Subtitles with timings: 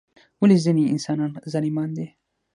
[0.41, 2.07] ولی ځینی انسانان ظالمان دي؟